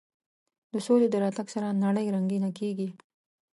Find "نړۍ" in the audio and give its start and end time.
1.85-2.05